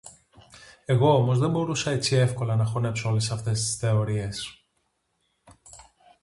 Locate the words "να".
2.55-2.65